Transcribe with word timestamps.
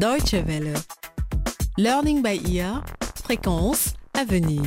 Deutsche 0.00 0.32
Welle. 0.46 0.72
Learning 1.76 2.22
by 2.22 2.40
ear, 2.56 2.82
fréquence 3.22 3.92
à 4.18 4.24
venir. 4.24 4.62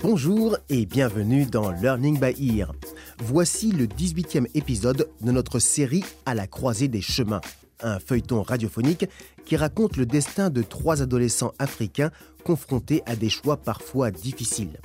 Bonjour 0.00 0.56
et 0.68 0.86
bienvenue 0.86 1.46
dans 1.46 1.70
Learning 1.70 2.18
by 2.18 2.58
Ear. 2.58 2.72
Voici 3.20 3.70
le 3.70 3.86
18e 3.86 4.48
épisode 4.54 5.08
de 5.20 5.30
notre 5.30 5.60
série 5.60 6.02
À 6.26 6.34
la 6.34 6.48
croisée 6.48 6.88
des 6.88 7.00
chemins, 7.00 7.42
un 7.80 8.00
feuilleton 8.00 8.42
radiophonique 8.42 9.06
qui 9.44 9.56
raconte 9.56 9.96
le 9.96 10.04
destin 10.04 10.50
de 10.50 10.62
trois 10.62 11.00
adolescents 11.00 11.52
africains 11.60 12.10
confrontés 12.44 13.04
à 13.06 13.14
des 13.14 13.30
choix 13.30 13.56
parfois 13.56 14.10
difficiles. 14.10 14.80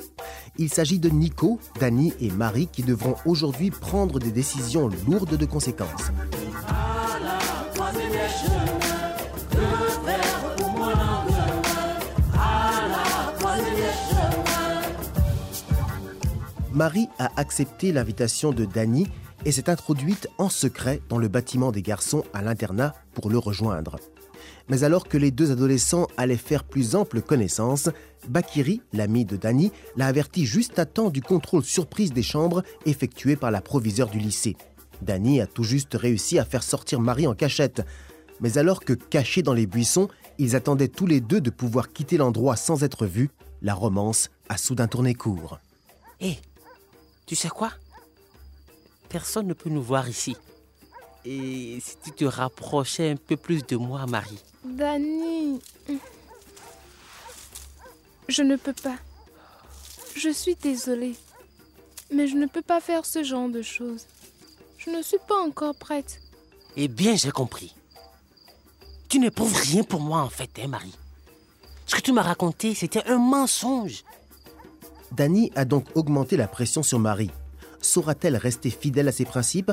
Il 0.60 0.70
s'agit 0.70 1.00
de 1.00 1.10
Nico, 1.10 1.60
Danny 1.80 2.14
et 2.20 2.30
Marie 2.30 2.68
qui 2.68 2.84
devront 2.84 3.16
aujourd'hui 3.26 3.72
prendre 3.72 4.20
des 4.20 4.32
décisions 4.32 4.90
lourdes 5.08 5.38
de 5.38 5.46
conséquences. 5.48 6.12
Marie 16.74 17.08
a 17.20 17.30
accepté 17.40 17.92
l'invitation 17.92 18.52
de 18.52 18.66
Danny 18.66 19.08
et 19.46 19.52
s'est 19.52 19.70
introduite 19.70 20.28
en 20.38 20.50
secret 20.50 21.02
dans 21.08 21.20
le 21.20 21.28
bâtiment 21.28 21.72
des 21.72 21.84
garçons 21.84 22.24
à 22.34 22.42
l'internat 22.42 22.96
pour 23.14 23.30
le 23.30 23.38
rejoindre. 23.38 23.98
Mais 24.70 24.84
alors 24.84 25.08
que 25.08 25.18
les 25.18 25.32
deux 25.32 25.52
adolescents 25.52 26.08
allaient 26.18 26.36
faire 26.36 26.64
plus 26.64 26.96
ample 26.96 27.22
connaissance, 27.22 27.90
Bakiri, 28.28 28.82
l'ami 28.92 29.24
de 29.24 29.38
Danny, 29.38 29.72
l'a 29.98 30.08
averti 30.08 30.46
juste 30.46 30.80
à 30.80 30.86
temps 30.86 31.10
du 31.10 31.22
contrôle 31.22 31.64
surprise 31.64 32.12
des 32.12 32.24
chambres 32.24 32.64
effectué 32.86 33.36
par 33.36 33.52
la 33.52 33.62
proviseure 33.62 34.10
du 34.10 34.20
lycée. 34.20 34.56
Danny 35.02 35.42
a 35.42 35.48
tout 35.48 35.64
juste 35.64 35.94
réussi 35.94 36.40
à 36.40 36.46
faire 36.46 36.64
sortir 36.64 37.00
Marie 37.00 37.28
en 37.28 37.36
cachette. 37.36 37.84
Mais 38.40 38.58
alors 38.58 38.82
que, 38.82 38.94
cachés 38.94 39.44
dans 39.44 39.54
les 39.54 39.68
buissons, 39.68 40.10
ils 40.38 40.56
attendaient 40.56 40.88
tous 40.88 41.06
les 41.06 41.22
deux 41.22 41.42
de 41.42 41.50
pouvoir 41.50 41.92
quitter 41.92 42.18
l'endroit 42.18 42.56
sans 42.56 42.84
être 42.84 43.06
vus, 43.06 43.30
la 43.62 43.74
romance 43.74 44.30
a 44.50 44.58
soudain 44.58 44.88
tourné 44.88 45.14
court. 45.14 45.60
Hé, 46.20 46.38
tu 47.26 47.36
sais 47.36 47.50
quoi? 47.50 47.72
Personne 49.10 49.48
ne 49.48 49.54
peut 49.54 49.70
nous 49.70 49.84
voir 49.84 50.10
ici. 50.10 50.36
Et 51.26 51.80
si 51.80 51.96
tu 52.04 52.12
te 52.12 52.26
rapprochais 52.26 53.12
un 53.12 53.16
peu 53.16 53.38
plus 53.38 53.66
de 53.66 53.78
moi, 53.78 54.06
Marie 54.06 54.44
Dani. 54.66 55.62
Je 58.28 58.42
ne 58.42 58.56
peux 58.56 58.74
pas. 58.74 58.98
Je 60.16 60.30
suis 60.30 60.56
désolée. 60.56 61.16
Mais 62.12 62.28
je 62.28 62.36
ne 62.36 62.46
peux 62.46 62.62
pas 62.62 62.82
faire 62.82 63.06
ce 63.06 63.24
genre 63.24 63.50
de 63.50 63.62
choses. 63.62 64.06
Je 64.78 64.90
ne 64.90 65.02
suis 65.02 65.18
pas 65.28 65.42
encore 65.42 65.76
prête. 65.76 66.20
Eh 66.76 66.88
bien, 66.88 67.16
j'ai 67.16 67.32
compris. 67.32 67.76
Tu 69.14 69.20
n'éprouves 69.20 69.56
rien 69.56 69.84
pour 69.84 70.02
moi, 70.02 70.22
en 70.22 70.30
fait, 70.30 70.50
hein, 70.60 70.68
Marie 70.68 70.96
Ce 71.86 71.94
que 71.94 72.02
tu 72.02 72.12
m'as 72.14 72.24
raconté, 72.24 72.74
c'était 72.74 73.04
un 73.06 73.20
mensonge. 73.20 74.04
Dani 75.12 75.52
a 75.54 75.66
donc 75.66 75.86
augmenté 75.94 76.36
la 76.36 76.48
pression 76.48 76.82
sur 76.82 76.98
Marie. 76.98 77.30
Saura-t-elle 77.80 78.38
rester 78.38 78.72
fidèle 78.72 79.08
à 79.08 79.12
ses 79.12 79.26
principes 79.26 79.72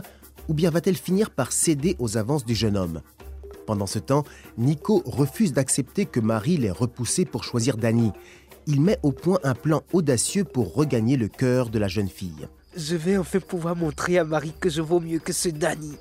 ou 0.48 0.52
bien 0.52 0.68
va-t-elle 0.68 0.98
finir 0.98 1.30
par 1.30 1.52
céder 1.52 1.96
aux 1.98 2.18
avances 2.18 2.44
du 2.44 2.55
jeune 2.55 2.77
homme? 2.77 3.00
Pendant 3.66 3.86
ce 3.86 3.98
temps, 3.98 4.24
Nico 4.58 5.02
refuse 5.06 5.55
d'accepter 5.55 6.05
que 6.05 6.20
Marie 6.20 6.58
l'ait 6.58 6.70
repoussé 6.70 7.24
pour 7.24 7.42
choisir 7.42 7.78
Dani. 7.78 8.12
Il 8.66 8.83
met 8.83 8.98
au 9.02 9.11
point 9.11 9.38
un 9.42 9.55
plan 9.55 9.80
audacieux 9.94 10.44
pour 10.44 10.74
regagner 10.74 11.16
le 11.16 11.28
cœur 11.28 11.70
de 11.70 11.78
la 11.78 11.88
jeune 11.88 12.11
fille. 12.11 12.46
Je 12.77 12.94
vais 12.94 13.16
enfin 13.16 13.41
pouvoir 13.41 13.74
montrer 13.74 14.18
à 14.18 14.24
Marie 14.24 14.52
que 14.61 14.68
je 14.68 14.83
vaux 14.83 15.00
mieux 15.00 15.18
que 15.18 15.33
ce 15.33 15.48
Danny. 15.48 15.96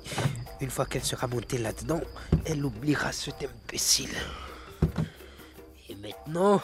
Une 0.60 0.70
fois 0.70 0.84
qu'elle 0.84 1.04
sera 1.04 1.26
montée 1.26 1.58
là-dedans, 1.58 2.00
elle 2.44 2.64
oubliera 2.64 3.12
cet 3.12 3.36
imbécile. 3.42 4.10
Et 5.88 5.94
maintenant, 5.96 6.60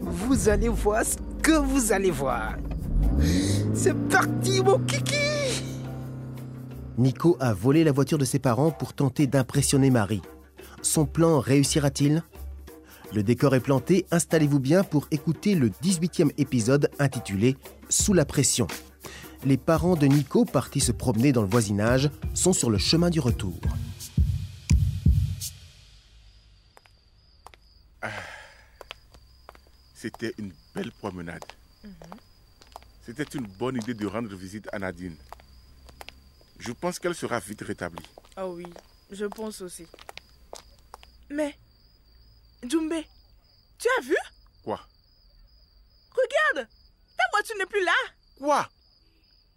vous 0.00 0.48
allez 0.48 0.68
voir 0.68 1.04
ce 1.04 1.16
que 1.42 1.52
vous 1.52 1.92
allez 1.92 2.10
voir. 2.10 2.54
C'est 3.74 3.96
parti, 4.08 4.62
mon 4.62 4.78
kiki 4.78 5.14
Nico 6.96 7.36
a 7.38 7.52
volé 7.52 7.84
la 7.84 7.92
voiture 7.92 8.18
de 8.18 8.24
ses 8.24 8.38
parents 8.38 8.70
pour 8.70 8.92
tenter 8.92 9.26
d'impressionner 9.26 9.90
Marie. 9.90 10.22
Son 10.82 11.04
plan 11.04 11.38
réussira-t-il? 11.38 12.22
Le 13.14 13.22
décor 13.22 13.54
est 13.54 13.60
planté, 13.60 14.06
installez-vous 14.10 14.58
bien 14.58 14.84
pour 14.84 15.06
écouter 15.10 15.54
le 15.54 15.68
18e 15.68 16.32
épisode 16.38 16.90
intitulé 16.98 17.56
Sous 17.88 18.14
la 18.14 18.24
pression. 18.24 18.66
Les 19.44 19.56
parents 19.56 19.96
de 19.96 20.06
Nico, 20.06 20.44
partis 20.44 20.80
se 20.80 20.92
promener 20.92 21.32
dans 21.32 21.42
le 21.42 21.48
voisinage, 21.48 22.10
sont 22.34 22.52
sur 22.52 22.70
le 22.70 22.78
chemin 22.78 23.08
du 23.08 23.20
retour. 23.20 23.58
C'était 29.94 30.32
une 30.38 30.52
belle 30.74 30.92
promenade. 30.92 31.44
C'était 33.04 33.24
une 33.24 33.46
bonne 33.46 33.76
idée 33.76 33.94
de 33.94 34.06
rendre 34.06 34.34
visite 34.34 34.68
à 34.72 34.78
Nadine. 34.78 35.16
Je 36.58 36.72
pense 36.72 36.98
qu'elle 36.98 37.14
sera 37.14 37.38
vite 37.40 37.62
rétablie. 37.62 38.06
Ah 38.36 38.46
oui, 38.46 38.66
je 39.10 39.24
pense 39.24 39.60
aussi. 39.60 39.86
Mais, 41.30 41.56
Djumbe, 42.62 43.02
tu 43.78 43.88
as 43.98 44.02
vu? 44.02 44.16
Quoi? 44.64 44.80
Regarde, 46.10 46.68
ta 47.16 47.24
voiture 47.32 47.56
n'est 47.58 47.66
plus 47.66 47.84
là. 47.84 47.92
Quoi? 48.38 48.68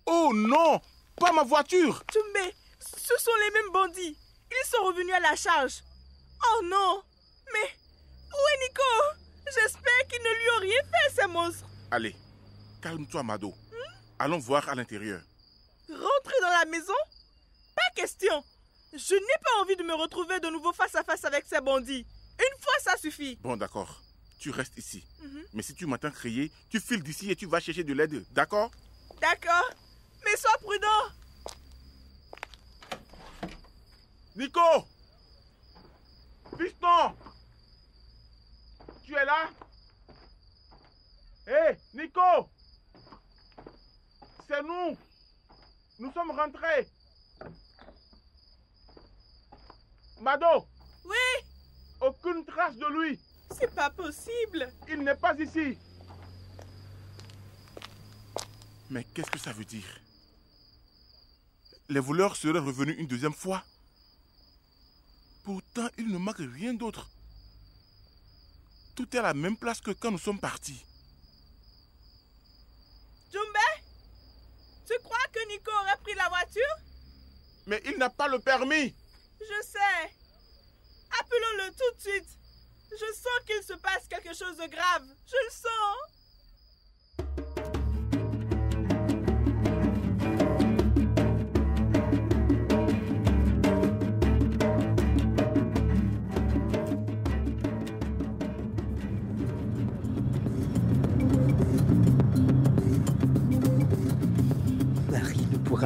Oh 0.05 0.31
non 0.33 0.79
Pas 1.15 1.31
ma 1.31 1.43
voiture 1.43 2.03
Djumbe, 2.11 2.51
ce 2.79 3.13
sont 3.17 3.31
les 3.45 3.51
mêmes 3.51 3.71
bandits. 3.71 4.17
Ils 4.51 4.69
sont 4.69 4.83
revenus 4.85 5.13
à 5.13 5.19
la 5.19 5.35
charge. 5.35 5.83
Oh 6.43 6.61
non 6.63 7.03
Mais, 7.53 7.69
où 8.29 8.35
est 8.53 8.67
Nico? 8.67 8.81
J'espère 9.45 10.07
qu'ils 10.09 10.21
ne 10.21 10.29
lui 10.29 10.49
ont 10.57 10.61
rien 10.61 10.81
fait, 10.83 11.21
ces 11.21 11.27
monstres. 11.27 11.65
Allez, 11.91 12.15
calme-toi, 12.81 13.23
Mado. 13.23 13.53
Allons 14.19 14.39
voir 14.39 14.67
à 14.69 14.75
l'intérieur. 14.75 15.21
Rentrer 15.89 16.35
dans 16.41 16.49
la 16.49 16.65
maison? 16.65 16.93
Pas 17.75 17.89
question. 17.95 18.43
Je 18.93 19.15
n'ai 19.15 19.39
pas 19.43 19.61
envie 19.61 19.75
de 19.75 19.83
me 19.83 19.93
retrouver 19.93 20.39
de 20.39 20.47
nouveau 20.49 20.73
face 20.73 20.95
à 20.95 21.03
face 21.03 21.23
avec 21.25 21.45
ces 21.47 21.61
bandits. 21.61 22.05
Une 22.39 22.61
fois, 22.61 22.73
ça 22.81 22.97
suffit. 22.97 23.37
Bon, 23.41 23.55
d'accord. 23.57 24.01
Tu 24.39 24.49
restes 24.51 24.77
ici. 24.77 25.03
Mais 25.53 25.61
si 25.63 25.73
tu 25.75 25.85
m'entends 25.85 26.11
crier, 26.11 26.51
tu 26.69 26.79
files 26.79 27.03
d'ici 27.03 27.29
et 27.31 27.35
tu 27.35 27.45
vas 27.45 27.59
chercher 27.59 27.83
de 27.83 27.93
l'aide. 27.93 28.25
D'accord? 28.31 28.71
D'accord. 29.21 29.69
Mais 30.23 30.37
sois 30.37 30.57
prudent. 30.61 31.21
Nico! 34.35 34.87
Piston 36.57 37.15
Tu 39.05 39.15
es 39.15 39.25
là? 39.25 39.49
Hé, 41.47 41.77
Nico! 41.93 42.49
C'est 44.47 44.63
nous! 44.63 44.97
Nous 45.99 46.11
sommes 46.13 46.31
rentrés! 46.31 46.87
Mado! 50.21 50.67
Oui, 51.05 51.45
Aucune 51.99 52.45
trace 52.45 52.75
de 52.77 52.87
lui! 52.87 53.19
C'est 53.57 53.73
pas 53.75 53.89
possible. 53.89 54.71
Il 54.87 55.03
n'est 55.03 55.15
pas 55.15 55.35
ici! 55.35 55.77
Mais 58.89 59.03
qu'est-ce 59.03 59.31
que 59.31 59.39
ça 59.39 59.51
veut 59.51 59.65
dire? 59.65 59.87
Les 61.91 61.99
voleurs 61.99 62.37
seraient 62.37 62.57
revenus 62.57 62.95
une 62.97 63.05
deuxième 63.05 63.33
fois 63.33 63.65
Pourtant, 65.43 65.89
il 65.97 66.07
ne 66.07 66.17
manque 66.17 66.37
rien 66.37 66.73
d'autre. 66.73 67.09
Tout 68.95 69.13
est 69.13 69.19
à 69.19 69.23
la 69.23 69.33
même 69.33 69.57
place 69.57 69.81
que 69.81 69.91
quand 69.91 70.09
nous 70.09 70.17
sommes 70.17 70.39
partis. 70.39 70.85
Jumbe, 73.29 73.43
tu 74.87 74.93
crois 75.03 75.27
que 75.33 75.45
Nico 75.49 75.69
aurait 75.81 75.97
pris 76.01 76.13
la 76.13 76.29
voiture? 76.29 76.75
Mais 77.67 77.81
il 77.83 77.97
n'a 77.97 78.09
pas 78.09 78.29
le 78.29 78.39
permis 78.39 78.95
Je 79.41 79.61
sais. 79.67 80.15
Appelons-le 81.19 81.71
tout 81.71 81.95
de 81.97 82.01
suite. 82.09 82.39
Je 82.89 83.13
sens 83.13 83.39
qu'il 83.45 83.63
se 83.63 83.73
passe 83.73 84.07
quelque 84.07 84.33
chose 84.33 84.55
de 84.55 84.67
grave. 84.67 85.05
Je 85.25 85.35
le 85.45 85.51
sens. 85.51 86.20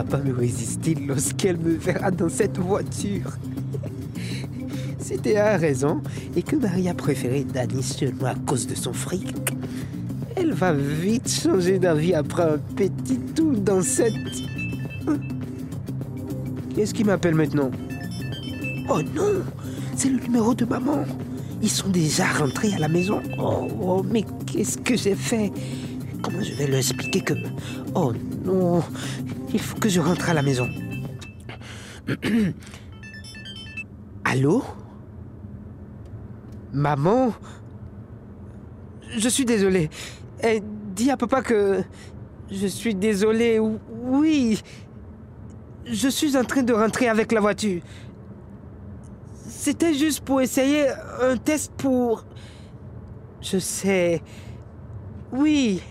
Pas 0.03 0.17
me 0.17 0.33
résister 0.33 0.95
lorsqu'elle 0.95 1.57
me 1.57 1.75
verra 1.75 2.11
dans 2.11 2.29
cette 2.29 2.57
voiture. 2.57 3.31
C'était 4.99 5.37
à 5.37 5.57
raison 5.57 6.01
et 6.35 6.41
que 6.41 6.55
Marie 6.55 6.89
a 6.89 6.93
préféré 6.93 7.43
Danny 7.43 7.83
seulement 7.83 8.27
à 8.27 8.35
cause 8.35 8.65
de 8.67 8.75
son 8.75 8.93
fric. 8.93 9.35
Elle 10.35 10.53
va 10.53 10.73
vite 10.73 11.29
changer 11.29 11.79
d'avis 11.79 12.13
après 12.13 12.43
un 12.43 12.57
petit 12.75 13.19
tour 13.35 13.53
dans 13.53 13.81
cette... 13.81 14.13
Qu'est-ce 16.75 16.93
qui 16.93 17.03
m'appelle 17.03 17.35
maintenant? 17.35 17.71
Oh 18.89 19.01
non, 19.15 19.43
c'est 19.95 20.09
le 20.09 20.19
numéro 20.19 20.53
de 20.53 20.65
maman. 20.65 21.05
Ils 21.61 21.69
sont 21.69 21.89
déjà 21.89 22.25
rentrés 22.25 22.73
à 22.73 22.79
la 22.79 22.89
maison. 22.89 23.21
Oh, 23.39 23.67
oh 23.81 24.05
mais 24.11 24.25
qu'est-ce 24.45 24.77
que 24.77 24.97
j'ai 24.97 25.15
fait? 25.15 25.51
Comment 26.25 26.41
je 26.41 26.53
vais 26.53 26.65
leur 26.65 26.79
expliquer 26.79 27.21
que... 27.21 27.35
Oh 27.93 28.11
non, 28.43 28.81
il 29.53 29.59
faut 29.59 29.77
que 29.77 29.87
je 29.87 30.01
rentre 30.01 30.27
à 30.27 30.33
la 30.33 30.41
maison. 30.41 30.67
Allô? 34.23 34.63
Maman? 36.73 37.31
Je 39.15 39.29
suis 39.29 39.45
désolé. 39.45 39.91
Eh, 40.43 40.63
dis 40.95 41.11
à 41.11 41.17
papa 41.17 41.43
que... 41.43 41.83
Je 42.49 42.65
suis 42.65 42.95
désolé. 42.95 43.59
Oui. 43.59 44.59
Je 45.85 46.07
suis 46.07 46.35
en 46.35 46.43
train 46.43 46.63
de 46.63 46.73
rentrer 46.73 47.07
avec 47.07 47.31
la 47.31 47.39
voiture. 47.39 47.83
C'était 49.47 49.93
juste 49.93 50.21
pour 50.21 50.41
essayer 50.41 50.87
un 51.21 51.37
test 51.37 51.71
pour... 51.77 52.25
Je 53.41 53.59
sais. 53.59 54.23
Oui. 55.31 55.83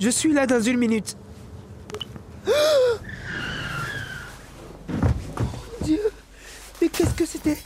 Je 0.00 0.08
suis 0.08 0.32
là 0.32 0.46
dans 0.46 0.62
une 0.62 0.78
minute. 0.78 1.14
Dieu, 5.82 6.00
mais 6.80 6.88
qu'est-ce 6.88 7.12
que 7.12 7.26
c'était? 7.26 7.58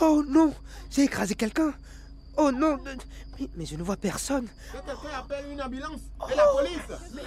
Oh 0.00 0.24
non, 0.26 0.52
j'ai 0.90 1.04
écrasé 1.04 1.36
quelqu'un. 1.36 1.72
Oh 2.36 2.50
non, 2.50 2.78
mais, 3.56 3.64
je 3.64 3.76
ne 3.76 3.84
vois 3.84 3.96
personne. 3.96 4.48
Que 4.72 4.78
quelqu'un 4.78 5.16
appelle 5.16 5.44
une 5.52 5.62
ambulance 5.62 6.00
et 6.32 6.34
la 6.34 6.46
police. 6.48 6.80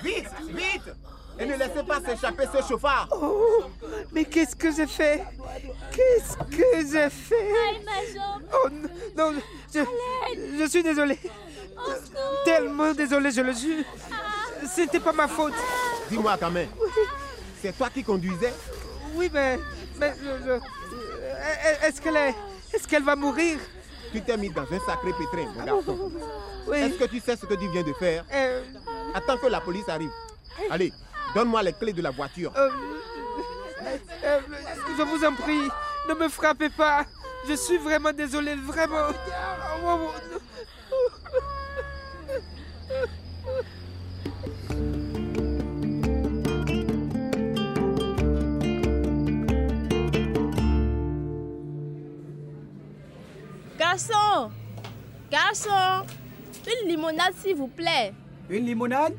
Vite, 0.04 0.28
vite 0.50 0.94
et 1.40 1.46
ne 1.46 1.56
laissez 1.56 1.84
pas 1.84 2.02
s'échapper 2.02 2.44
ce 2.54 2.62
chauffard. 2.68 3.08
Oh, 3.12 3.64
mais 4.12 4.26
qu'est-ce 4.26 4.56
que 4.56 4.74
j'ai 4.74 4.88
fait? 4.88 5.24
Qu'est-ce 5.94 6.36
que 6.38 6.86
j'ai 6.92 7.10
fait? 7.10 7.52
Oh 8.54 8.70
non, 9.18 9.34
je, 9.74 9.80
je 10.60 10.68
suis 10.70 10.84
désolé. 10.84 11.18
Tellement 12.44 12.94
désolé, 12.94 13.32
je 13.32 13.42
le 13.42 13.54
jure. 13.54 13.84
C'était 14.74 15.00
pas 15.00 15.14
ma 15.14 15.28
faute. 15.28 15.54
Dis-moi 16.10 16.38
quand 16.40 16.52
même, 16.52 16.70
c'est 17.62 17.78
toi 17.78 17.90
qui 17.90 18.04
conduisais 18.04 18.54
Oui, 19.14 19.30
mais, 19.34 19.60
mais 19.98 20.14
est-ce 21.84 22.02
qu'elle 22.02 22.16
est, 22.18 22.36
est-ce 22.74 22.88
qu'elle 22.88 23.04
va 23.04 23.16
mourir? 23.16 23.58
Tu 24.12 24.22
t'es 24.22 24.38
mis 24.38 24.50
dans 24.50 24.62
un 24.64 24.80
sacré 24.86 25.12
pétrin, 25.14 25.52
mon 25.56 25.64
garçon. 25.64 26.12
Oui. 26.68 26.78
Est-ce 26.78 26.98
que 26.98 27.06
tu 27.06 27.20
sais 27.20 27.36
ce 27.36 27.46
que 27.46 27.54
tu 27.56 27.68
viens 27.70 27.84
de 27.84 27.94
faire? 27.94 28.24
Euh... 28.34 28.64
Attends 29.14 29.38
que 29.38 29.48
la 29.48 29.62
police 29.62 29.88
arrive. 29.90 30.12
Allez, 30.70 30.94
Donne-moi 31.36 31.64
les 31.64 31.74
clés 31.74 31.92
de 31.92 32.02
la 32.02 32.12
voiture. 32.12 32.54
Euh, 32.56 32.70
euh, 33.84 33.98
euh, 34.24 34.40
je 34.98 35.04
vous 35.04 35.26
en 35.26 35.34
prie, 35.34 35.68
ne 36.08 36.14
me 36.14 36.30
frappez 36.30 36.70
pas. 36.70 37.06
Je 37.48 37.56
suis 37.56 37.78
vraiment 37.78 38.14
désolé, 38.14 38.56
vraiment. 38.56 39.10
Garçon 39.28 40.12
Garçon 55.32 56.06
Une 56.68 56.90
limonade, 56.90 57.34
s'il 57.36 57.56
vous 57.56 57.68
plaît. 57.68 58.14
Une 58.50 58.66
limonade? 58.66 59.16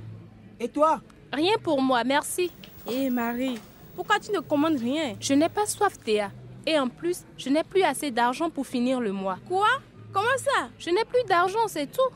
Et 0.58 0.68
toi? 0.68 1.00
Rien 1.32 1.54
pour 1.62 1.80
moi, 1.82 2.04
merci. 2.04 2.50
Hé 2.88 3.10
Marie, 3.10 3.58
pourquoi 3.94 4.18
tu 4.20 4.30
ne 4.30 4.38
commandes 4.40 4.78
rien? 4.78 5.14
Je 5.20 5.34
n'ai 5.34 5.48
pas 5.48 5.66
soif, 5.66 5.98
Théa. 5.98 6.30
Et 6.64 6.78
en 6.78 6.88
plus, 6.88 7.24
je 7.36 7.48
n'ai 7.48 7.64
plus 7.64 7.82
assez 7.82 8.10
d'argent 8.10 8.48
pour 8.50 8.66
finir 8.66 9.00
le 9.00 9.12
mois. 9.12 9.38
Quoi? 9.48 9.68
Comment 10.12 10.38
ça? 10.38 10.68
Je 10.78 10.90
n'ai 10.90 11.04
plus 11.04 11.22
d'argent, 11.28 11.66
c'est 11.68 11.90
tout. 11.90 12.14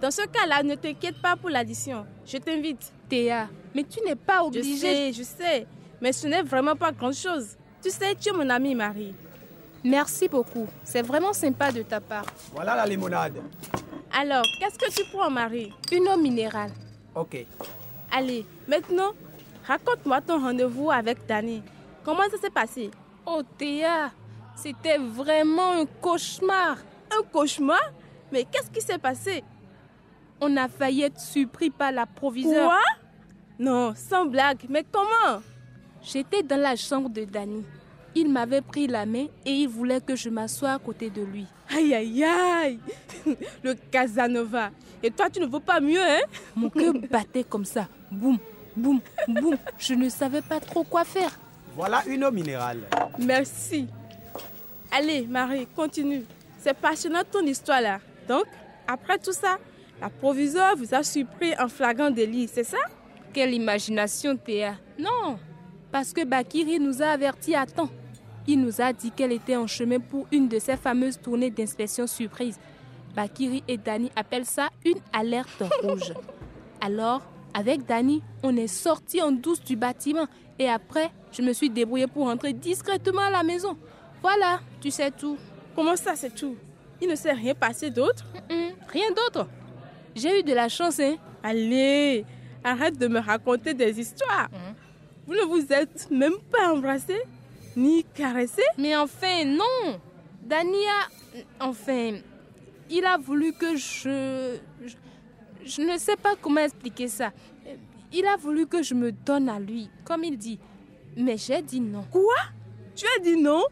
Dans 0.00 0.10
ce 0.10 0.22
cas-là, 0.22 0.62
ne 0.62 0.74
t'inquiète 0.74 1.20
pas 1.20 1.36
pour 1.36 1.50
l'addition. 1.50 2.06
Je 2.26 2.38
t'invite. 2.38 2.92
Théa, 3.08 3.48
mais 3.74 3.84
tu 3.84 4.00
n'es 4.04 4.16
pas 4.16 4.42
obligée. 4.42 4.72
Je 4.74 4.80
sais, 4.80 5.12
je 5.12 5.22
sais. 5.22 5.66
Mais 6.00 6.12
ce 6.12 6.26
n'est 6.26 6.42
vraiment 6.42 6.74
pas 6.74 6.90
grand-chose. 6.92 7.56
Tu 7.82 7.90
sais, 7.90 8.14
tu 8.14 8.30
es 8.30 8.32
mon 8.32 8.48
amie, 8.48 8.74
Marie. 8.74 9.14
Merci 9.84 10.28
beaucoup. 10.28 10.66
C'est 10.84 11.02
vraiment 11.02 11.32
sympa 11.32 11.72
de 11.72 11.82
ta 11.82 12.00
part. 12.00 12.26
Voilà 12.52 12.76
la 12.76 12.86
limonade. 12.86 13.38
Alors, 14.12 14.44
qu'est-ce 14.58 14.78
que 14.78 14.90
tu 14.92 15.02
prends, 15.12 15.30
Marie? 15.30 15.72
Une 15.90 16.06
eau 16.08 16.16
minérale. 16.16 16.70
Ok. 17.14 17.44
Allez, 18.10 18.46
maintenant, 18.68 19.12
raconte-moi 19.66 20.20
ton 20.20 20.40
rendez-vous 20.40 20.90
avec 20.90 21.26
Danny. 21.26 21.62
Comment 22.04 22.28
ça 22.30 22.38
s'est 22.38 22.50
passé? 22.50 22.90
Oh 23.26 23.42
Théa, 23.58 24.10
c'était 24.54 24.98
vraiment 24.98 25.72
un 25.72 25.86
cauchemar. 25.86 26.76
Un 27.10 27.22
cauchemar? 27.32 27.80
Mais 28.30 28.44
qu'est-ce 28.44 28.70
qui 28.70 28.80
s'est 28.80 28.98
passé? 28.98 29.42
On 30.40 30.56
a 30.56 30.68
failli 30.68 31.02
être 31.02 31.20
surpris 31.20 31.70
par 31.70 31.92
la 31.92 32.06
proviseure. 32.06 32.68
Quoi? 32.68 32.80
Non, 33.58 33.94
sans 33.94 34.26
blague. 34.26 34.64
Mais 34.68 34.84
comment? 34.90 35.40
J'étais 36.02 36.42
dans 36.42 36.60
la 36.60 36.76
chambre 36.76 37.08
de 37.08 37.24
Danny. 37.24 37.64
Il 38.14 38.30
m'avait 38.30 38.60
pris 38.60 38.86
la 38.86 39.06
main 39.06 39.26
et 39.46 39.52
il 39.52 39.68
voulait 39.68 40.00
que 40.00 40.14
je 40.16 40.28
m'assoie 40.28 40.72
à 40.72 40.78
côté 40.78 41.08
de 41.10 41.22
lui. 41.22 41.46
Aïe, 41.74 41.94
aïe, 41.94 42.24
aïe 42.24 42.78
Le 43.62 43.74
Casanova. 43.90 44.70
Et 45.02 45.10
toi, 45.10 45.30
tu 45.30 45.40
ne 45.40 45.46
veux 45.46 45.60
pas 45.60 45.80
mieux, 45.80 46.02
hein? 46.02 46.20
Mon 46.54 46.68
cœur 46.68 46.92
battait 47.10 47.44
comme 47.44 47.64
ça 47.64 47.88
boum, 48.12 48.38
boum, 48.76 49.00
boum. 49.26 49.56
Je 49.78 49.94
ne 49.94 50.08
savais 50.08 50.42
pas 50.42 50.60
trop 50.60 50.84
quoi 50.84 51.04
faire. 51.04 51.38
Voilà 51.74 52.02
une 52.06 52.24
eau 52.24 52.30
minérale. 52.30 52.80
Merci. 53.18 53.88
Allez, 54.90 55.22
Marie, 55.26 55.66
continue. 55.74 56.24
C'est 56.58 56.74
passionnant 56.74 57.22
ton 57.30 57.40
histoire 57.46 57.80
là. 57.80 57.98
Donc, 58.28 58.44
après 58.86 59.18
tout 59.18 59.32
ça, 59.32 59.58
la 60.00 60.10
proviseure 60.10 60.76
vous 60.76 60.94
a 60.94 61.02
surpris 61.02 61.54
en 61.58 61.68
flagrant 61.68 62.10
délit, 62.10 62.48
c'est 62.52 62.64
ça? 62.64 62.78
Quelle 63.32 63.54
imagination, 63.54 64.36
Théa. 64.36 64.74
Non, 64.98 65.38
parce 65.90 66.12
que 66.12 66.24
Bakiri 66.24 66.78
nous 66.78 67.02
a 67.02 67.06
avertis 67.06 67.54
à 67.54 67.64
temps. 67.64 67.88
Il 68.46 68.60
nous 68.60 68.80
a 68.80 68.92
dit 68.92 69.10
qu'elle 69.10 69.32
était 69.32 69.56
en 69.56 69.66
chemin 69.66 70.00
pour 70.00 70.26
une 70.32 70.48
de 70.48 70.58
ces 70.58 70.76
fameuses 70.76 71.20
tournées 71.20 71.50
d'inspection 71.50 72.06
surprise. 72.06 72.58
Bakiri 73.14 73.62
et 73.68 73.76
Dani 73.76 74.10
appellent 74.16 74.46
ça 74.46 74.68
une 74.84 74.98
alerte 75.12 75.62
rouge. 75.82 76.12
Alors, 76.80 77.22
avec 77.54 77.86
Dani, 77.86 78.22
on 78.42 78.56
est 78.56 78.66
sorti 78.66 79.20
en 79.20 79.30
douce 79.30 79.62
du 79.62 79.76
bâtiment 79.76 80.26
et 80.58 80.68
après, 80.68 81.10
je 81.30 81.42
me 81.42 81.52
suis 81.52 81.70
débrouillée 81.70 82.06
pour 82.06 82.26
rentrer 82.26 82.52
discrètement 82.52 83.22
à 83.22 83.30
la 83.30 83.42
maison. 83.42 83.76
Voilà, 84.22 84.60
tu 84.80 84.90
sais 84.90 85.10
tout. 85.10 85.36
Comment 85.74 85.96
ça, 85.96 86.16
c'est 86.16 86.34
tout? 86.34 86.56
Il 87.00 87.08
ne 87.08 87.14
s'est 87.14 87.32
rien 87.32 87.54
passé 87.54 87.90
d'autre? 87.90 88.24
Rien 88.88 89.10
d'autre. 89.10 89.48
J'ai 90.14 90.40
eu 90.40 90.42
de 90.42 90.52
la 90.52 90.68
chance, 90.68 91.00
hein 91.00 91.16
Allez, 91.42 92.24
arrête 92.62 92.98
de 92.98 93.08
me 93.08 93.18
raconter 93.18 93.74
des 93.74 93.98
histoires. 93.98 94.48
Hein? 94.52 94.74
Vous 95.26 95.34
ne 95.34 95.42
vous 95.42 95.72
êtes 95.72 96.10
même 96.10 96.38
pas 96.50 96.72
embrassé? 96.72 97.16
Ni 97.76 98.04
caressé 98.04 98.62
Mais 98.78 98.96
enfin, 98.96 99.44
non 99.44 100.00
Dania, 100.42 101.08
enfin, 101.60 102.18
il 102.90 103.04
a 103.04 103.16
voulu 103.16 103.52
que 103.52 103.76
je 103.76 104.58
je 105.64 105.82
ne 105.82 105.96
sais 105.96 106.16
pas 106.16 106.34
comment 106.40 106.60
expliquer 106.60 107.08
ça. 107.08 107.32
Il 108.12 108.26
a 108.26 108.36
voulu 108.36 108.66
que 108.66 108.82
je 108.82 108.94
me 108.94 109.12
donne 109.12 109.48
à 109.48 109.58
lui, 109.58 109.88
comme 110.04 110.24
il 110.24 110.36
dit. 110.36 110.58
Mais 111.16 111.36
j'ai 111.36 111.62
dit 111.62 111.80
non. 111.80 112.04
Quoi? 112.10 112.34
Tu 112.94 113.06
as 113.06 113.22
dit 113.22 113.36
non? 113.36 113.62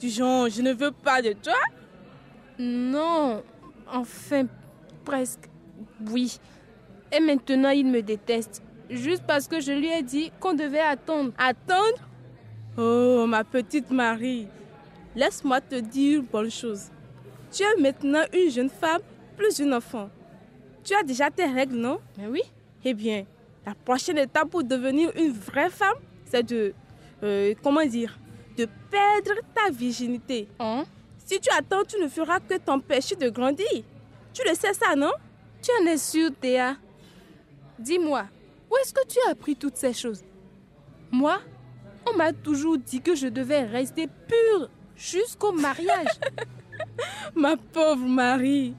Du 0.00 0.08
genre, 0.08 0.48
je 0.48 0.62
ne 0.62 0.72
veux 0.72 0.92
pas 0.92 1.22
de 1.22 1.32
toi? 1.32 1.58
Non, 2.58 3.42
enfin, 3.90 4.46
presque. 5.04 5.48
Oui. 6.10 6.38
Et 7.10 7.20
maintenant, 7.20 7.70
il 7.70 7.86
me 7.86 8.02
déteste. 8.02 8.62
Juste 8.90 9.24
parce 9.26 9.48
que 9.48 9.60
je 9.60 9.72
lui 9.72 9.88
ai 9.88 10.02
dit 10.02 10.30
qu'on 10.40 10.54
devait 10.54 10.80
attendre. 10.80 11.32
Attendre? 11.38 12.07
Oh, 12.80 13.26
ma 13.26 13.42
petite 13.42 13.90
Marie. 13.90 14.46
Laisse-moi 15.16 15.60
te 15.60 15.74
dire 15.80 16.20
une 16.20 16.26
bonne 16.26 16.48
chose. 16.50 16.84
Tu 17.50 17.64
es 17.64 17.80
maintenant 17.80 18.22
une 18.32 18.50
jeune 18.52 18.70
femme 18.70 19.00
plus 19.36 19.58
une 19.58 19.74
enfant. 19.74 20.08
Tu 20.84 20.94
as 20.94 21.02
déjà 21.02 21.28
tes 21.28 21.46
règles, 21.46 21.74
non? 21.74 21.98
Mais 22.16 22.28
oui. 22.28 22.42
Eh 22.84 22.94
bien, 22.94 23.24
la 23.66 23.74
prochaine 23.74 24.18
étape 24.18 24.50
pour 24.50 24.62
devenir 24.62 25.10
une 25.16 25.32
vraie 25.32 25.70
femme, 25.70 25.96
c'est 26.24 26.44
de... 26.44 26.72
Euh, 27.24 27.52
comment 27.64 27.84
dire 27.84 28.16
De 28.56 28.68
perdre 28.88 29.40
ta 29.52 29.72
virginité. 29.72 30.46
Hein? 30.60 30.84
Si 31.26 31.40
tu 31.40 31.48
attends, 31.58 31.82
tu 31.82 32.00
ne 32.00 32.06
feras 32.06 32.38
que 32.38 32.58
t'empêcher 32.58 33.16
de 33.16 33.28
grandir. 33.28 33.66
Tu 34.32 34.42
le 34.48 34.54
sais 34.54 34.72
ça, 34.72 34.94
non? 34.94 35.10
Tu 35.60 35.72
en 35.82 35.86
es 35.86 35.98
sûre, 35.98 36.30
Théa? 36.40 36.76
Dis-moi, 37.76 38.26
où 38.70 38.76
est-ce 38.76 38.94
que 38.94 39.04
tu 39.08 39.18
as 39.26 39.32
appris 39.32 39.56
toutes 39.56 39.76
ces 39.76 39.92
choses? 39.92 40.22
Moi, 41.10 41.40
on 42.06 42.16
m'a 42.16 42.32
toujours 42.32 42.78
dit 42.78 43.00
que 43.00 43.14
je 43.14 43.28
devais 43.28 43.64
rester 43.64 44.06
pure 44.06 44.68
jusqu'au 44.96 45.52
mariage. 45.52 46.08
Ma 47.34 47.56
pauvre 47.56 48.06
Marie, 48.06 48.74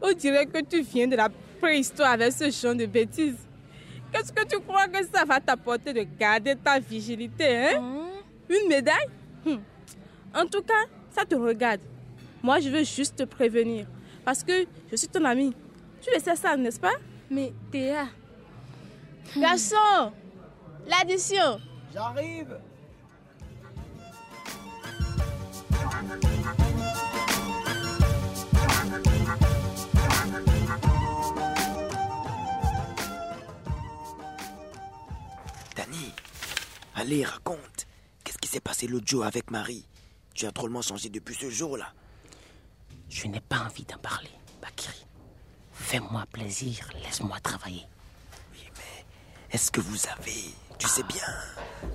on 0.00 0.12
dirait 0.12 0.46
que 0.46 0.62
tu 0.62 0.82
viens 0.82 1.06
de 1.06 1.16
la 1.16 1.28
préhistoire 1.60 2.12
avec 2.12 2.32
ce 2.32 2.50
genre 2.50 2.74
de 2.74 2.86
bêtises. 2.86 3.38
Qu'est-ce 4.12 4.32
que 4.32 4.44
tu 4.46 4.60
crois 4.60 4.86
que 4.86 5.04
ça 5.12 5.24
va 5.24 5.40
t'apporter 5.40 5.92
de 5.92 6.06
garder 6.18 6.54
ta 6.56 6.78
vigilité, 6.78 7.56
hein? 7.56 7.82
hein? 7.82 8.06
Une 8.48 8.68
médaille? 8.68 9.08
Hum. 9.46 9.60
En 10.34 10.46
tout 10.46 10.62
cas, 10.62 10.84
ça 11.10 11.24
te 11.24 11.34
regarde. 11.34 11.80
Moi, 12.42 12.60
je 12.60 12.68
veux 12.68 12.84
juste 12.84 13.16
te 13.16 13.22
prévenir. 13.24 13.86
Parce 14.24 14.44
que 14.44 14.66
je 14.90 14.96
suis 14.96 15.08
ton 15.08 15.24
ami. 15.24 15.54
Tu 16.00 16.10
le 16.14 16.20
sais 16.20 16.36
ça, 16.36 16.56
n'est-ce 16.56 16.78
pas? 16.78 16.94
Mais 17.30 17.52
Théa. 17.70 18.06
Garçon, 19.36 20.12
l'addition. 20.86 21.58
J'arrive. 21.94 22.58
Danny, 35.76 36.12
allez, 36.96 37.24
raconte. 37.24 37.86
Qu'est-ce 38.24 38.38
qui 38.38 38.48
s'est 38.48 38.58
passé 38.58 38.88
l'autre 38.88 39.06
jour 39.06 39.24
avec 39.24 39.52
Marie? 39.52 39.86
Tu 40.34 40.46
as 40.46 40.50
drôlement 40.50 40.82
changé 40.82 41.08
depuis 41.10 41.36
ce 41.36 41.48
jour-là. 41.48 41.92
Je 43.08 43.28
n'ai 43.28 43.40
pas 43.40 43.58
envie 43.60 43.84
d'en 43.84 43.98
parler, 43.98 44.30
Bakiri. 44.60 45.06
Fais-moi 45.72 46.26
plaisir, 46.32 46.90
laisse-moi 47.04 47.38
travailler. 47.38 47.86
Oui, 48.52 48.68
mais 48.76 49.04
est-ce 49.52 49.70
que 49.70 49.80
vous 49.80 50.08
avez, 50.08 50.54
tu 50.78 50.88
sais 50.88 51.02
bien, 51.04 51.22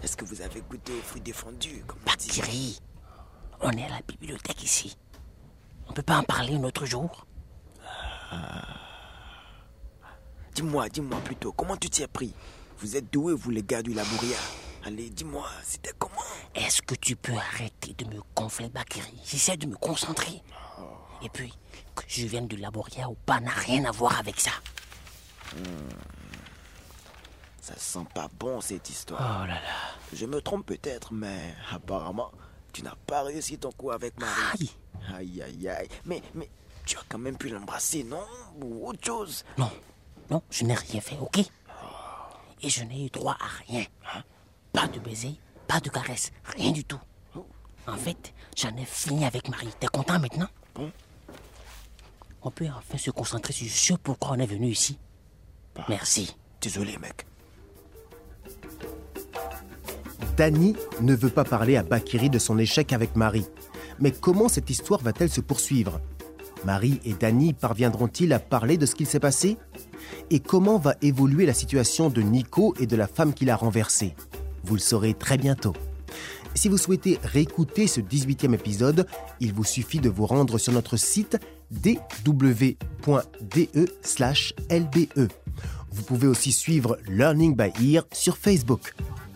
est-ce 0.02 0.16
que 0.18 0.26
vous 0.26 0.42
avez 0.42 0.62
goûté 0.62 0.94
aux 0.94 1.02
fruits 1.02 1.22
défendus 1.22 1.84
comme 1.88 2.00
on 2.06 2.16
dit? 2.16 2.28
Bakiri, 2.28 2.80
on 3.62 3.72
est 3.72 3.86
à 3.86 3.90
la 3.90 4.02
bibliothèque 4.08 4.64
ici. 4.64 4.98
On 5.88 5.94
peut 5.94 6.02
pas 6.02 6.18
en 6.18 6.24
parler 6.24 6.56
un 6.56 6.64
autre 6.64 6.86
jour? 6.86 7.26
Dis-moi, 10.54 10.90
dis-moi 10.90 11.20
plutôt, 11.22 11.52
comment 11.52 11.78
tu 11.78 11.90
t'y 11.90 12.04
es 12.04 12.08
pris? 12.08 12.34
Vous 12.80 12.96
êtes 12.96 13.12
doués, 13.12 13.34
vous 13.34 13.50
les 13.50 13.64
gars 13.64 13.82
du 13.82 13.94
Labouria. 13.94 14.38
Allez, 14.86 15.10
dis-moi, 15.10 15.48
c'était 15.64 15.94
comment? 15.98 16.16
Est-ce 16.56 16.82
que 16.82 16.96
tu 16.96 17.16
peux 17.16 17.36
arrêter 17.36 17.94
de 17.94 18.06
me 18.06 18.22
gonfler, 18.36 18.70
Bakiri? 18.70 19.20
J'essaie 19.26 19.58
de 19.58 19.68
me 19.68 19.76
concentrer. 19.76 20.42
Et 21.22 21.30
puis, 21.30 21.54
que 21.96 22.04
je 22.08 22.26
vienne 22.26 22.48
du 22.48 22.56
Laboria 22.56 23.10
ou 23.10 23.16
pas 23.16 23.42
n'a 23.42 23.52
rien 23.52 23.84
à 23.86 23.92
voir 23.92 24.18
avec 24.20 24.40
ça. 24.40 24.52
Ça 27.70 27.76
sent 27.78 28.06
pas 28.16 28.28
bon 28.40 28.62
cette 28.62 28.90
histoire. 28.90 29.42
Oh 29.44 29.48
là 29.48 29.54
là. 29.56 29.62
Je 30.12 30.26
me 30.26 30.42
trompe 30.42 30.66
peut-être, 30.66 31.14
mais 31.14 31.54
apparemment, 31.72 32.32
tu 32.74 32.82
n'as 32.82 32.96
pas 33.06 33.22
réussi 33.22 33.60
ton 33.60 33.72
coup 33.72 33.92
avec 33.92 34.20
Marie. 34.20 34.72
Aïe. 35.14 35.14
Aïe, 35.16 35.42
aïe, 35.44 35.68
aïe. 35.70 35.88
Mais, 36.06 36.22
mais, 36.34 36.50
tu 36.86 36.98
as 36.98 37.02
quand 37.08 37.20
même 37.20 37.38
pu 37.38 37.50
l'embrasser, 37.50 38.04
non? 38.04 38.26
Ou 38.60 38.88
autre 38.88 39.06
chose? 39.06 39.44
Non, 39.58 39.70
non, 40.32 40.42
je 40.50 40.64
n'ai 40.66 40.74
rien 40.74 41.00
fait, 41.00 41.18
ok? 41.20 41.40
Et 42.62 42.70
je 42.70 42.84
n'ai 42.84 43.06
eu 43.06 43.10
droit 43.10 43.38
à 43.40 43.48
rien. 43.68 43.86
hein? 44.16 44.24
Pas 44.74 44.88
de 44.88 45.00
baiser, 45.00 45.36
pas 45.68 45.80
de 45.80 45.90
caresse, 45.90 46.32
rien 46.44 46.72
du 46.72 46.84
tout. 46.84 47.00
En 47.88 47.98
fait, 47.98 48.34
j'en 48.58 48.76
ai 48.78 48.86
fini 48.86 49.26
avec 49.26 49.48
Marie. 49.48 49.70
T'es 49.80 49.88
content 49.88 50.20
maintenant? 50.20 50.50
Bon. 50.76 50.92
On 52.42 52.52
peut 52.52 52.68
enfin 52.76 52.98
se 52.98 53.12
concentrer 53.12 53.54
sur 53.54 53.70
ce 53.70 53.94
pourquoi 53.94 54.32
on 54.32 54.40
est 54.40 54.46
venu 54.46 54.68
ici. 54.68 54.98
Merci. 55.88 56.36
Désolé, 56.62 56.98
mec. 56.98 57.26
Danny 60.40 60.74
ne 61.02 61.14
veut 61.14 61.30
pas 61.30 61.44
parler 61.44 61.76
à 61.76 61.84
Bakiri 61.84 62.30
de 62.30 62.40
son 62.40 62.58
échec 62.58 62.94
avec 62.94 63.18
Marie. 63.18 63.48
Mais 64.00 64.12
comment 64.12 64.48
cette 64.48 64.70
histoire 64.70 65.02
va-t-elle 65.02 65.30
se 65.30 65.42
poursuivre? 65.42 66.00
Marie 66.64 67.02
et 67.04 67.12
Danny 67.12 67.52
parviendront-ils 67.52 68.32
à 68.32 68.40
parler 68.40 68.78
de 68.78 68.86
ce 68.86 68.96
qu'il 68.96 69.06
s'est 69.06 69.20
passé? 69.20 69.58
Et 70.30 70.40
comment 70.40 70.78
va 70.78 70.96
évoluer 71.02 71.46
la 71.46 71.54
situation 71.54 72.10
de 72.10 72.22
Nico 72.22 72.74
et 72.80 72.88
de 72.88 72.96
la 72.96 73.08
femme 73.08 73.34
qu'il 73.34 73.50
a 73.50 73.58
renversée? 73.58 74.16
Vous 74.64 74.76
le 74.76 74.80
saurez 74.80 75.14
très 75.14 75.38
bientôt. 75.38 75.74
Si 76.56 76.70
vous 76.70 76.78
souhaitez 76.78 77.20
réécouter 77.22 77.88
ce 77.88 78.00
18e 78.00 78.54
épisode, 78.54 79.08
il 79.42 79.52
vous 79.52 79.66
suffit 79.66 80.00
de 80.00 80.10
vous 80.10 80.26
rendre 80.26 80.58
sur 80.58 80.72
notre 80.72 80.96
site 80.96 81.38
dw.de/lbe. 81.70 82.78
Vous 85.92 86.04
pouvez 86.04 86.28
aussi 86.28 86.54
suivre 86.54 86.98
Learning 87.10 87.58
by 87.58 87.94
Ear 87.94 88.06
sur 88.14 88.38
Facebook. 88.38 88.96